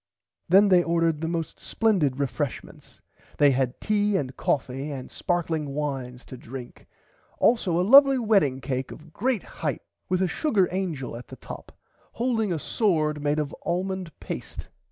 [0.49, 3.01] Then they ordered the most splendid refreshments
[3.37, 6.87] they had tea and coffie and sparkling wines to drink
[7.37, 11.71] also a lovly wedding cake of great height with a sugar angel at the top
[12.13, 14.69] holding a sword made of almond paste.